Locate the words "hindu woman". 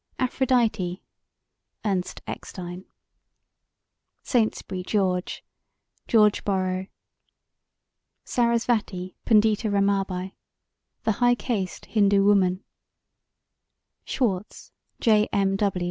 11.85-12.63